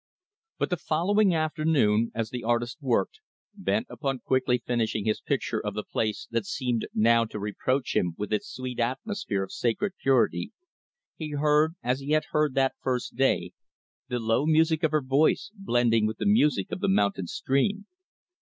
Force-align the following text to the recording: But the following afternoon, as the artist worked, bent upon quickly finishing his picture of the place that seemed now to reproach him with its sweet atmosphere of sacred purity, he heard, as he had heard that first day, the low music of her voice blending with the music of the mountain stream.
But 0.57 0.71
the 0.71 0.77
following 0.81 1.35
afternoon, 1.35 2.11
as 2.15 2.31
the 2.31 2.43
artist 2.43 2.81
worked, 2.81 3.19
bent 3.53 3.85
upon 3.87 4.17
quickly 4.17 4.57
finishing 4.57 5.05
his 5.05 5.21
picture 5.21 5.63
of 5.63 5.75
the 5.75 5.83
place 5.83 6.27
that 6.31 6.47
seemed 6.47 6.87
now 6.95 7.23
to 7.25 7.37
reproach 7.37 7.95
him 7.95 8.15
with 8.17 8.33
its 8.33 8.51
sweet 8.51 8.79
atmosphere 8.79 9.43
of 9.43 9.51
sacred 9.51 9.93
purity, 10.01 10.53
he 11.15 11.33
heard, 11.33 11.75
as 11.83 11.99
he 11.99 12.13
had 12.13 12.23
heard 12.31 12.55
that 12.55 12.73
first 12.81 13.15
day, 13.15 13.51
the 14.07 14.17
low 14.17 14.47
music 14.47 14.81
of 14.81 14.89
her 14.89 15.03
voice 15.03 15.51
blending 15.53 16.07
with 16.07 16.17
the 16.17 16.25
music 16.25 16.71
of 16.71 16.79
the 16.79 16.89
mountain 16.89 17.27
stream. 17.27 17.85